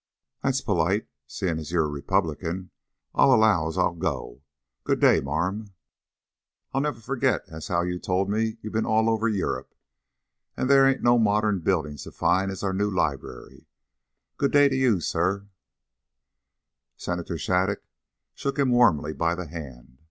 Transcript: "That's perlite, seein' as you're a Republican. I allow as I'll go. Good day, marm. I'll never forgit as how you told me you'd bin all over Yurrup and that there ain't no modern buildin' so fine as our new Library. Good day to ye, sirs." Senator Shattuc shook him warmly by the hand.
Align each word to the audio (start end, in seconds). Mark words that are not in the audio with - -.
"That's 0.41 0.61
perlite, 0.61 1.07
seein' 1.27 1.59
as 1.59 1.71
you're 1.71 1.85
a 1.85 1.87
Republican. 1.87 2.71
I 3.13 3.25
allow 3.25 3.67
as 3.67 3.77
I'll 3.77 3.93
go. 3.93 4.41
Good 4.83 4.99
day, 4.99 5.19
marm. 5.21 5.75
I'll 6.73 6.81
never 6.81 6.99
forgit 6.99 7.43
as 7.49 7.67
how 7.67 7.83
you 7.83 7.99
told 7.99 8.27
me 8.27 8.57
you'd 8.63 8.73
bin 8.73 8.83
all 8.87 9.11
over 9.11 9.29
Yurrup 9.29 9.75
and 10.57 10.67
that 10.67 10.73
there 10.73 10.87
ain't 10.87 11.03
no 11.03 11.19
modern 11.19 11.59
buildin' 11.59 11.99
so 11.99 12.09
fine 12.09 12.49
as 12.49 12.63
our 12.63 12.73
new 12.73 12.89
Library. 12.89 13.67
Good 14.37 14.53
day 14.53 14.67
to 14.69 14.75
ye, 14.75 14.99
sirs." 15.01 15.43
Senator 16.97 17.35
Shattuc 17.37 17.83
shook 18.33 18.57
him 18.57 18.71
warmly 18.71 19.13
by 19.13 19.35
the 19.35 19.45
hand. 19.49 19.99